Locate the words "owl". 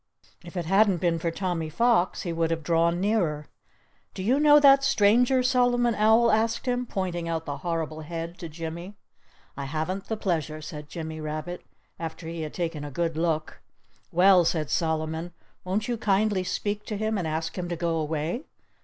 5.93-6.31